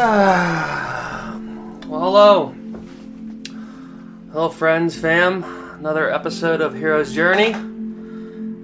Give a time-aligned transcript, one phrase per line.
[0.02, 1.36] well,
[1.90, 2.54] hello.
[4.32, 5.44] Hello, friends, fam.
[5.78, 7.54] Another episode of Hero's Journey.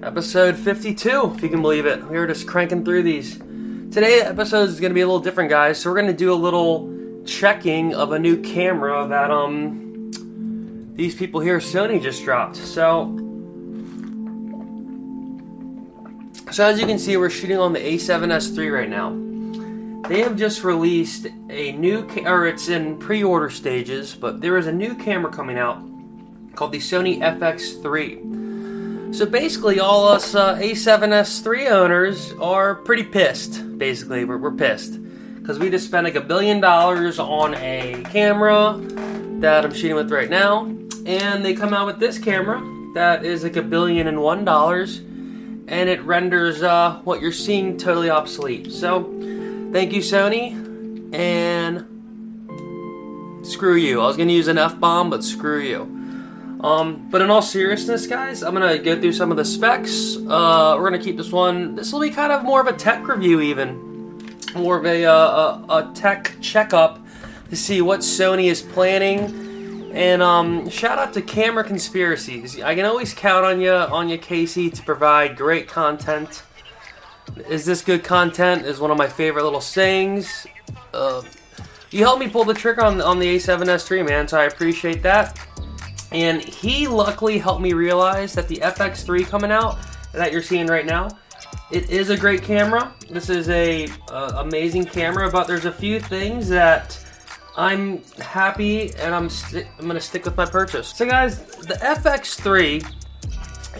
[0.01, 2.03] Episode 52, if you can believe it.
[2.09, 3.37] We are just cranking through these.
[3.37, 5.77] Today, episode is going to be a little different, guys.
[5.77, 6.91] So, we're going to do a little
[7.23, 10.11] checking of a new camera that, um,
[10.95, 12.55] these people here, Sony, just dropped.
[12.55, 13.15] So,
[16.51, 19.26] so as you can see, we're shooting on the A7S III right now.
[20.07, 24.65] They have just released a new, ca- or it's in pre-order stages, but there is
[24.65, 25.81] a new camera coming out
[26.55, 29.13] called the Sony FX3.
[29.13, 33.77] So basically, all us uh, A7S3 owners are pretty pissed.
[33.77, 34.97] Basically, we're, we're pissed
[35.35, 38.79] because we just spent like a billion dollars on a camera
[39.39, 40.65] that I'm shooting with right now,
[41.05, 42.61] and they come out with this camera
[42.93, 47.77] that is like a billion and one dollars, and it renders uh, what you're seeing
[47.77, 48.71] totally obsolete.
[48.71, 49.13] So.
[49.71, 51.85] Thank you, Sony, and
[53.45, 54.01] screw you.
[54.01, 55.81] I was gonna use an F bomb, but screw you.
[56.61, 60.15] Um, but in all seriousness, guys, I'm gonna go through some of the specs.
[60.17, 61.75] Uh, we're gonna keep this one.
[61.75, 65.13] This will be kind of more of a tech review, even more of a uh,
[65.13, 66.99] a, a tech checkup
[67.49, 69.91] to see what Sony is planning.
[69.93, 72.61] And um, shout out to Camera Conspiracies.
[72.61, 76.43] I can always count on you, on you, Casey, to provide great content.
[77.49, 78.65] Is this good content?
[78.65, 80.47] Is one of my favorite little sayings.
[80.93, 81.21] Uh,
[81.91, 85.39] you helped me pull the trigger on on the A7S3, man, so I appreciate that.
[86.11, 89.77] And he luckily helped me realize that the FX3 coming out
[90.13, 91.09] that you're seeing right now,
[91.71, 92.93] it is a great camera.
[93.09, 96.97] This is a uh, amazing camera, but there's a few things that
[97.57, 99.29] I'm happy and I'm
[99.79, 100.89] I'm gonna stick with my purchase.
[100.89, 102.85] So guys, the FX3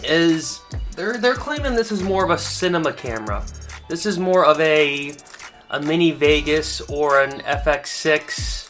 [0.04, 0.60] is
[0.98, 3.46] they're they're claiming this is more of a cinema camera.
[3.88, 5.14] This is more of a
[5.70, 8.64] a mini Venice or an FX6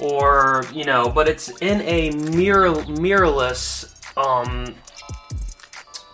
[0.00, 4.74] or you know, but it's in a mirror mirrorless um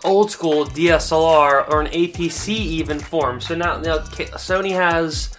[0.03, 3.41] old school DSLR or an APC even form.
[3.41, 5.37] So now, now Sony has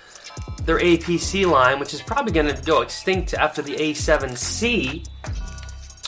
[0.63, 5.07] their APC line, which is probably going to go extinct after the A7C,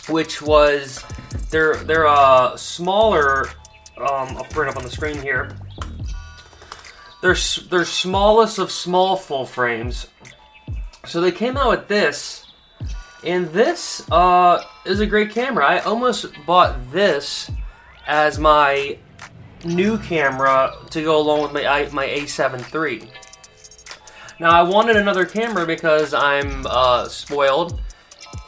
[0.10, 1.04] which was
[1.50, 3.48] their their uh, smaller.
[3.98, 5.56] Um, I'll bring up on the screen here.
[7.22, 7.38] They're
[7.70, 10.08] they're smallest of small full frames.
[11.06, 12.46] So they came out with this,
[13.24, 15.66] and this uh, is a great camera.
[15.66, 17.50] I almost bought this
[18.08, 18.98] as my
[19.66, 23.12] new camera to go along with my my A7 III.
[24.40, 27.82] Now I wanted another camera because I'm uh, spoiled,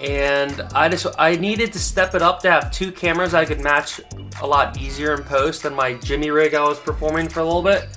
[0.01, 3.61] and I just I needed to step it up to have two cameras I could
[3.61, 4.01] match
[4.41, 7.61] a lot easier in post than my Jimmy rig I was performing for a little
[7.61, 7.87] bit.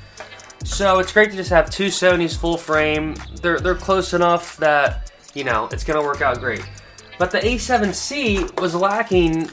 [0.65, 3.15] So it's great to just have two Sony's full frame.
[3.41, 6.65] They're they're close enough that you know it's gonna work out great.
[7.19, 9.51] But the A7C was lacking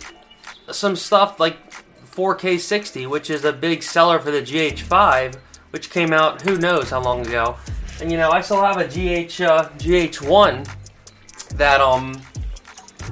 [0.72, 1.58] some stuff like
[2.06, 5.36] 4K 60, which is a big seller for the GH5,
[5.70, 7.56] which came out who knows how long ago.
[8.02, 10.68] And you know I still have a GH uh, GH1
[11.56, 12.22] that um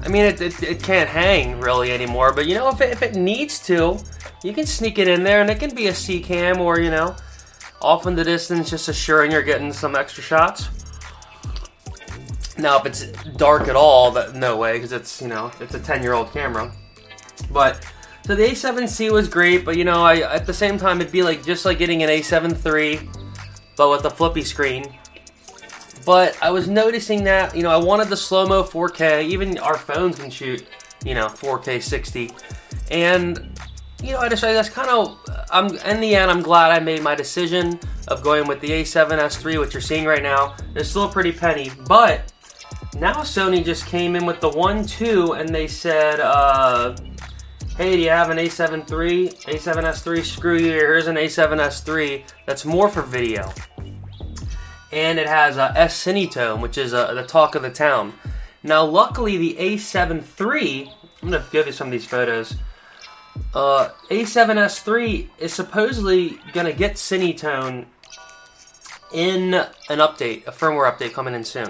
[0.04, 2.34] I mean it, it, it can't hang really anymore.
[2.34, 3.98] But you know if it, if it needs to,
[4.44, 6.92] you can sneak it in there and it can be a C cam or you
[6.92, 7.16] know
[7.82, 10.70] off in the distance, just assuring you're getting some extra shots.
[12.58, 13.06] Now, if it's
[13.38, 16.32] dark at all, that no way, because it's you know it's a 10 year old
[16.32, 16.72] camera.
[17.52, 17.86] But
[18.26, 21.24] so the A7C was great, but you know I at the same time it'd be
[21.24, 23.10] like just like getting an A7 III,
[23.78, 24.86] but with a flippy screen.
[26.06, 29.24] But I was noticing that you know I wanted the slow mo 4K.
[29.26, 30.66] Even our phones can shoot
[31.06, 32.32] you know 4K 60,
[32.92, 33.60] and
[34.02, 35.20] you know, I just, that's kind of,
[35.52, 39.60] I'm in the end, I'm glad I made my decision of going with the A7S3,
[39.60, 40.56] which you're seeing right now.
[40.76, 42.32] It's still a pretty penny, but
[42.96, 46.96] now Sony just came in with the one two, and they said, uh,
[47.78, 50.24] "Hey, do you have an A7 III, A7S3?
[50.24, 50.72] Screw you.
[50.72, 53.52] Here's an A7S3 that's more for video."
[54.92, 58.14] And it has a Cinetone, which is uh, the talk of the town.
[58.64, 60.92] Now, luckily, the A7 III.
[61.22, 62.56] I'm gonna give you some of these photos
[63.54, 67.86] uh, A7S3 is supposedly going to get Cinetone
[69.14, 71.70] in an update, a firmware update coming in soon.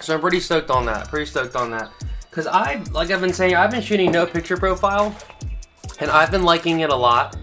[0.00, 1.08] So I'm pretty stoked on that.
[1.08, 1.90] Pretty stoked on that.
[2.30, 5.16] Because I, like I've been saying, I've been shooting no picture profile,
[6.00, 7.36] and I've been liking it a lot.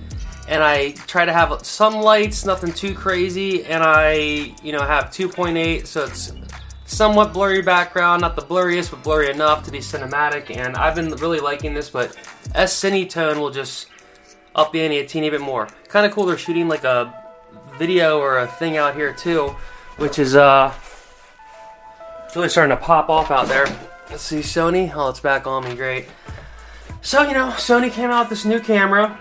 [0.47, 5.05] And I try to have some lights, nothing too crazy, and I, you know, have
[5.05, 6.33] 2.8, so it's
[6.85, 10.55] somewhat blurry background, not the blurriest, but blurry enough to be cinematic.
[10.55, 12.15] And I've been really liking this, but
[12.53, 13.87] S Cinetone will just
[14.55, 15.67] up the ante a teeny bit more.
[15.87, 16.25] Kind of cool.
[16.25, 17.13] They're shooting like a
[17.77, 19.55] video or a thing out here too,
[19.97, 20.73] which is uh,
[22.35, 23.65] really starting to pop off out there.
[24.09, 24.91] Let's see, Sony.
[24.95, 25.75] Oh, it's back on me.
[25.75, 26.07] Great.
[27.01, 29.19] So you know, Sony came out with this new camera,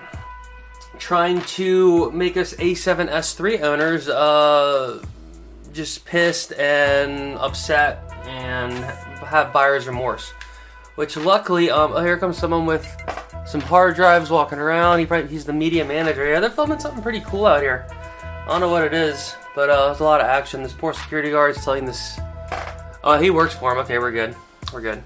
[0.99, 5.03] trying to make us A7S3 owners uh,
[5.73, 8.73] just pissed and upset and
[9.25, 10.31] have buyer's remorse.
[10.97, 12.87] Which luckily, um, oh, here comes someone with
[13.47, 15.01] some hard drives walking around.
[15.01, 16.27] He probably, he's the media manager.
[16.27, 17.87] Yeah, they're filming something pretty cool out here.
[18.23, 20.63] I don't know what it is, but uh, there's a lot of action.
[20.63, 22.21] This poor security guard is telling this.
[23.03, 23.79] Oh, he works for him.
[23.79, 24.37] Okay, we're good.
[24.73, 25.03] We're good.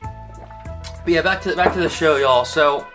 [0.00, 2.44] But yeah, back to back to the show, y'all.
[2.44, 2.86] So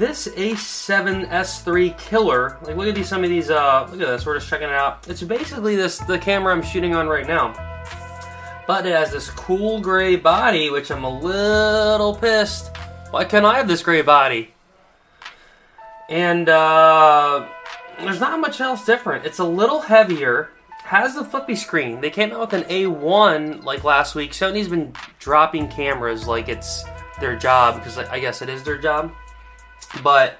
[0.00, 3.50] this A7S3 killer, like look at these some of these.
[3.50, 4.26] Uh, look at this.
[4.26, 5.06] We're just checking it out.
[5.06, 7.54] It's basically this the camera I'm shooting on right now
[8.70, 12.70] but it has this cool gray body, which I'm a little pissed.
[13.10, 14.54] Why can't I have this gray body?
[16.08, 17.48] And uh,
[17.98, 19.26] there's not much else different.
[19.26, 20.50] It's a little heavier,
[20.84, 22.00] has the flippy screen.
[22.00, 24.30] They came out with an A1 like last week.
[24.30, 26.84] Sony's been dropping cameras like it's
[27.20, 29.10] their job because I guess it is their job.
[30.02, 30.38] But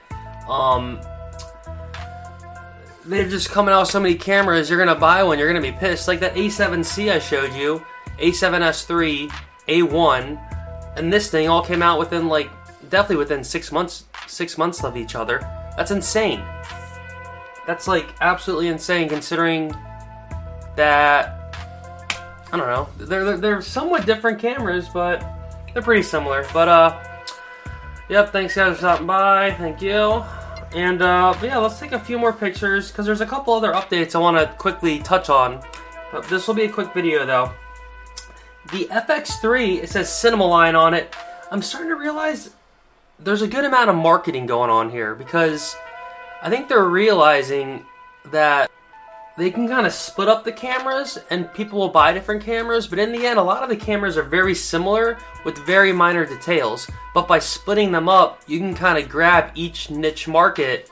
[0.48, 1.00] um,
[3.06, 4.70] they're just coming out with so many cameras.
[4.70, 6.08] You're gonna buy one, you're gonna be pissed.
[6.08, 7.84] Like that A7C I showed you
[8.18, 9.30] a7S3,
[9.68, 12.50] A1, and this thing all came out within like
[12.88, 15.38] definitely within six months six months of each other.
[15.76, 16.42] That's insane.
[17.66, 19.74] That's like absolutely insane considering
[20.76, 21.36] that
[22.52, 22.88] I don't know.
[22.98, 25.24] They're, they're, they're somewhat different cameras, but
[25.72, 26.46] they're pretty similar.
[26.52, 27.09] But uh,
[28.10, 28.32] yep.
[28.32, 29.52] Thanks guys for stopping by.
[29.52, 30.24] Thank you.
[30.72, 34.14] And uh, yeah, let's take a few more pictures because there's a couple other updates
[34.14, 35.62] I want to quickly touch on.
[36.12, 37.52] But this will be a quick video though.
[38.72, 41.14] The FX3, it says Cinema-Line on it.
[41.50, 42.50] I'm starting to realize
[43.18, 45.76] there's a good amount of marketing going on here because
[46.42, 47.84] I think they're realizing
[48.26, 48.70] that
[49.38, 52.98] they can kind of split up the cameras and people will buy different cameras, but
[52.98, 56.90] in the end, a lot of the cameras are very similar with very minor details.
[57.14, 60.90] But by splitting them up, you can kind of grab each niche market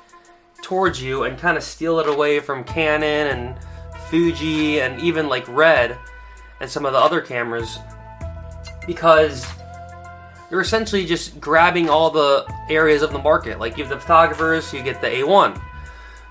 [0.62, 3.58] towards you and kind of steal it away from Canon and
[4.08, 5.98] Fuji and even like Red
[6.60, 7.78] and some of the other cameras
[8.86, 9.46] because
[10.50, 13.58] you're essentially just grabbing all the areas of the market.
[13.58, 15.60] Like you have the photographers, you get the A1.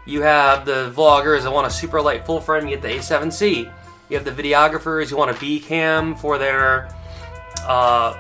[0.08, 3.72] You have the vloggers that want a super light full frame, you get the A7C.
[4.10, 6.90] You have the videographers, you want a B cam for their
[7.64, 8.14] uh,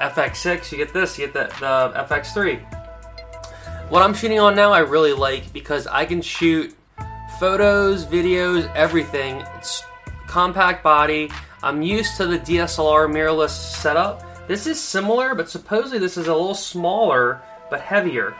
[0.00, 2.60] FX6, you get this, you get the, the FX3.
[3.90, 6.76] What I'm shooting on now, I really like because I can shoot
[7.38, 9.44] photos, videos, everything.
[9.56, 9.84] It's
[10.26, 11.30] compact body.
[11.62, 14.48] I'm used to the DSLR mirrorless setup.
[14.48, 17.40] This is similar, but supposedly this is a little smaller,
[17.70, 18.34] but heavier.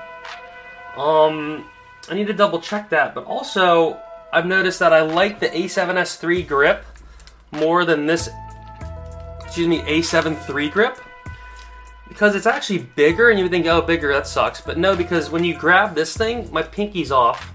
[0.97, 1.65] Um,
[2.11, 3.99] I need to double check that, but also,
[4.33, 6.85] I've noticed that I like the A7S III grip
[7.53, 8.29] more than this,
[9.41, 10.99] excuse me, A7 III grip.
[12.09, 14.61] Because it's actually bigger, and you would think, oh, bigger, that sucks.
[14.61, 17.55] But no, because when you grab this thing, my pinky's off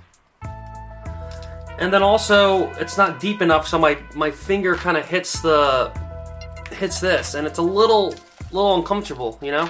[1.78, 5.92] and then also it's not deep enough, so my my finger kind of hits the
[6.72, 8.16] hits this, and it's a little
[8.52, 9.70] little uncomfortable, you know.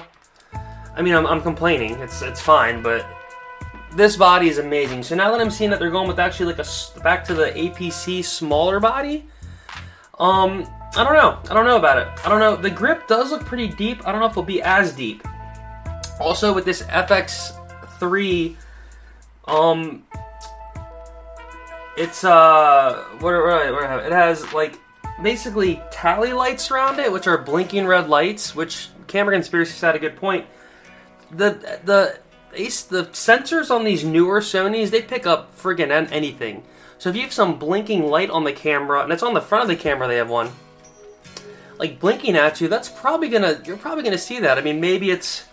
[0.94, 1.94] I mean, I'm, I'm complaining.
[2.00, 3.06] It's it's fine, but
[3.96, 5.02] this body is amazing.
[5.02, 7.46] So now that I'm seeing that they're going with actually like a back to the
[7.46, 9.26] APC smaller body,
[10.18, 10.66] um,
[10.96, 11.38] I don't know.
[11.50, 12.08] I don't know about it.
[12.24, 12.56] I don't know.
[12.56, 14.06] The grip does look pretty deep.
[14.06, 15.26] I don't know if it'll be as deep.
[16.20, 18.56] Also, with this FX3,
[19.46, 20.04] um,
[21.96, 24.78] it's uh, what, what, what, it has like
[25.22, 28.54] basically tally lights around it, which are blinking red lights.
[28.54, 30.46] Which Camera Conspiracy had a good point.
[31.30, 32.18] The the
[32.56, 36.64] Ace the sensors on these newer Sony's they pick up friggin' anything.
[36.98, 39.62] So if you have some blinking light on the camera, and it's on the front
[39.62, 40.50] of the camera, they have one
[41.78, 42.68] like blinking at you.
[42.68, 44.58] That's probably gonna you're probably gonna see that.
[44.58, 45.44] I mean, maybe it's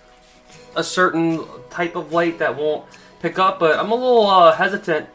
[0.75, 2.85] a certain type of light that won't
[3.21, 5.07] pick up, but I'm a little uh, hesitant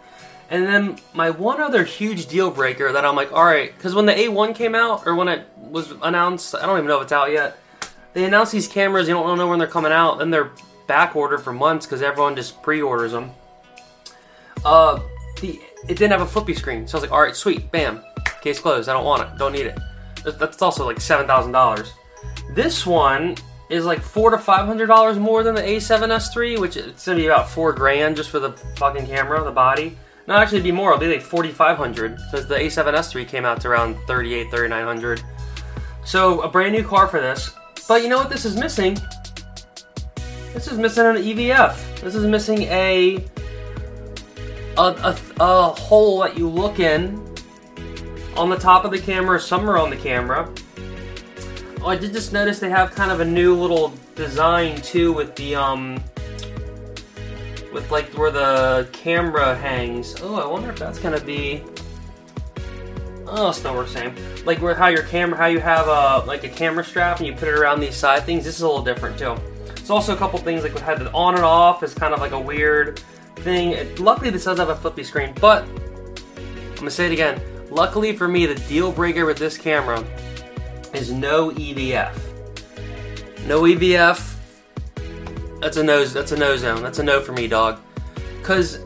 [0.51, 4.07] and then my one other huge deal breaker that I'm like, all right, because when
[4.07, 7.13] the A1 came out or when it was announced, I don't even know if it's
[7.13, 7.59] out yet.
[8.15, 10.51] They announced these cameras, you don't know when they're coming out, and they're
[10.89, 13.31] back order for months because everyone just pre-orders them.
[14.65, 15.01] Uh,
[15.41, 18.03] the it didn't have a flippy screen, so I was like, all right, sweet, bam,
[18.41, 18.89] case closed.
[18.89, 19.79] I don't want it, don't need it.
[20.25, 21.93] That's also like seven thousand dollars.
[22.51, 23.37] This one
[23.71, 27.27] is like four to five hundred dollars more than the A7S3, which it's gonna be
[27.27, 29.97] about four grand just for the fucking camera, the body.
[30.29, 30.93] No, actually, be more.
[30.93, 35.23] It'll be like 4,500 because the A7S3 came out to around 38, 3,900.
[36.05, 37.51] So a brand new car for this.
[37.89, 38.29] But you know what?
[38.29, 38.99] This is missing.
[40.55, 42.01] This is missing an EVF.
[42.01, 43.25] This is missing a
[44.77, 47.25] a, a, a hole that you look in
[48.37, 50.49] on the top of the camera, somewhere on the camera.
[51.81, 55.35] Oh, I did just notice they have kind of a new little design too with
[55.37, 56.03] the um
[57.73, 60.17] with like where the camera hangs.
[60.23, 61.63] Oh, I wonder if that's gonna be.
[63.27, 64.17] Oh, it's not worth saying.
[64.45, 67.35] Like where how your camera, how you have a like a camera strap and you
[67.35, 68.45] put it around these side things.
[68.45, 69.37] This is a little different too.
[69.89, 72.21] It's also a couple things like we had the on and off is kind of
[72.21, 72.99] like a weird
[73.37, 73.71] thing.
[73.71, 77.41] It, luckily, this does have a flippy screen, but I'm gonna say it again.
[77.71, 80.05] Luckily for me, the deal breaker with this camera
[80.93, 82.15] is no EVF.
[83.47, 84.37] No EVF.
[85.63, 86.05] That's a no.
[86.05, 86.83] That's a no zone.
[86.83, 87.81] That's a no for me, dog.
[88.43, 88.81] Cause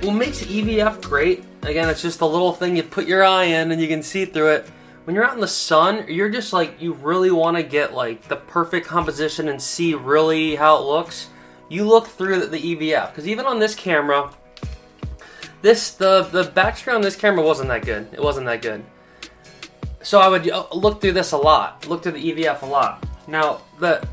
[0.00, 1.44] what makes EVF great?
[1.62, 4.24] Again, it's just a little thing you put your eye in and you can see
[4.24, 4.68] through it.
[5.04, 8.26] When you're out in the sun, you're just like you really want to get like
[8.26, 11.28] the perfect composition and see really how it looks.
[11.68, 14.32] You look through the, EVF because even on this camera,
[15.60, 18.08] this the the background on this camera wasn't that good.
[18.12, 18.82] It wasn't that good.
[20.02, 21.86] So I would uh, look through this a lot.
[21.86, 23.06] Look through the EVF a lot.
[23.28, 24.06] Now the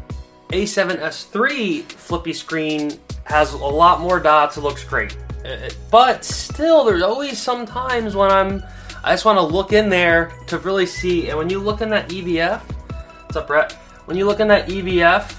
[0.50, 4.58] A7S3 flippy screen has a lot more dots.
[4.58, 8.62] It looks great, uh, but still, there's always some times when I'm
[9.04, 11.30] I just want to look in there to really see.
[11.30, 13.72] And when you look in that EVF, what's up, Brett?
[14.06, 15.36] When you look in that EVF,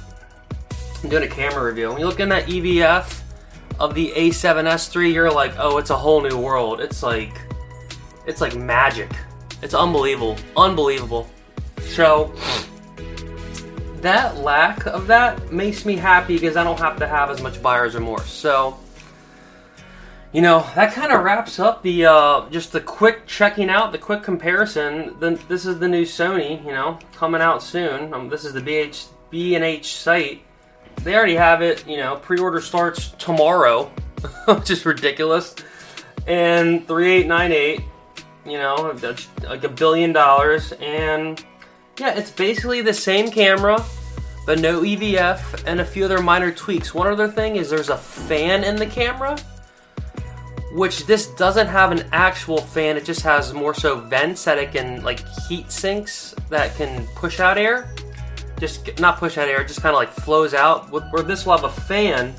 [1.02, 1.90] I'm doing a camera review.
[1.90, 3.20] When you look in that EVF
[3.78, 6.80] of the A7S3, you're like, oh, it's a whole new world.
[6.80, 7.40] It's like,
[8.26, 9.10] it's like magic.
[9.62, 11.30] It's unbelievable, unbelievable.
[11.80, 12.34] So
[14.00, 17.62] that lack of that makes me happy because I don't have to have as much
[17.62, 18.30] buyer's remorse.
[18.30, 18.76] So
[20.32, 23.98] you know that kind of wraps up the uh, just the quick checking out, the
[23.98, 25.14] quick comparison.
[25.20, 28.12] Then this is the new Sony, you know, coming out soon.
[28.14, 30.42] Um, this is the BH B and H site.
[31.02, 31.86] They already have it.
[31.86, 33.92] You know, pre-order starts tomorrow,
[34.46, 35.54] which is ridiculous.
[36.26, 37.82] And three eight nine eight.
[38.46, 41.44] You know, that's like a billion dollars, and
[42.00, 43.84] yeah, it's basically the same camera,
[44.46, 46.92] but no EVF and a few other minor tweaks.
[46.92, 49.38] One other thing is there's a fan in the camera
[50.72, 52.96] which this doesn't have an actual fan.
[52.96, 57.40] It just has more so vents that it can like heat sinks that can push
[57.40, 57.94] out air.
[58.58, 60.90] Just not push out air, just kind of like flows out.
[60.90, 62.34] Where this will have a fan,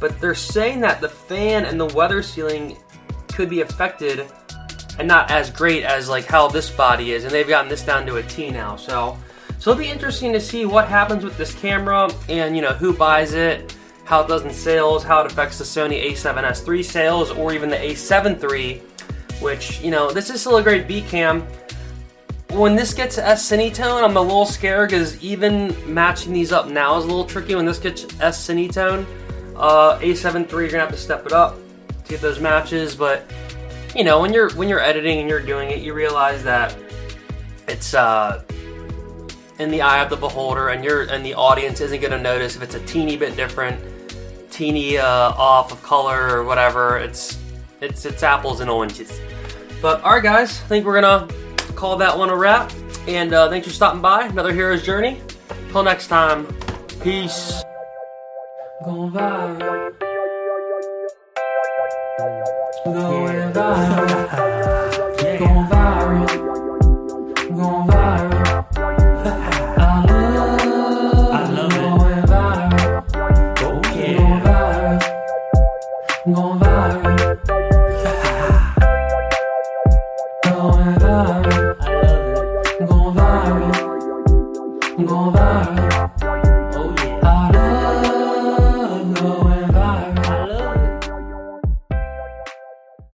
[0.00, 2.78] but they're saying that the fan and the weather sealing
[3.28, 4.26] could be affected
[4.98, 7.24] and not as great as like how this body is.
[7.24, 8.76] And they've gotten this down to a T now.
[8.76, 9.18] So,
[9.58, 12.96] so it'll be interesting to see what happens with this camera and you know who
[12.96, 17.30] buys it how it does in sales, how it affects the Sony a7S III sales,
[17.30, 18.82] or even the a7 III,
[19.40, 21.46] which, you know, this is still a great B cam.
[22.50, 26.96] When this gets S Cinetone, I'm a little scared because even matching these up now
[26.98, 27.54] is a little tricky.
[27.54, 29.06] When this gets S Cinetone,
[29.56, 31.56] uh, A7 III, you're gonna have to step it up
[32.04, 32.94] to get those matches.
[32.94, 33.28] But
[33.96, 36.76] you know, when you're when you're editing and you're doing it, you realize that
[37.66, 38.44] it's uh,
[39.58, 42.62] in the eye of the beholder, and you're and the audience isn't gonna notice if
[42.62, 43.80] it's a teeny bit different
[44.54, 46.98] teeny uh, off of color or whatever.
[46.98, 47.38] It's
[47.80, 49.20] it's it's apples and oranges.
[49.82, 51.28] But all right, guys, I think we're gonna
[51.74, 52.72] call that one a wrap.
[53.08, 54.26] And uh, thanks for stopping by.
[54.26, 55.20] Another hero's journey.
[55.70, 56.46] Till next time,
[57.02, 57.62] peace.
[58.84, 59.12] Going.
[59.12, 59.94] Going viral.
[65.38, 66.28] Going viral.
[67.48, 68.33] Going viral.